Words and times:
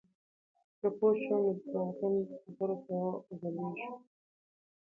که 0.79 0.87
پوه 0.97 1.13
شو، 1.23 1.37
نو 1.43 1.51
درواغجنو 1.71 2.19
خبرو 2.43 2.75
ته 2.85 2.91
غولېږو. 3.39 3.87